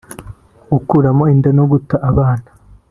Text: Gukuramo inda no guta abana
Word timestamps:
Gukuramo 0.71 1.23
inda 1.33 1.49
no 1.57 1.63
guta 1.71 1.95
abana 2.09 2.49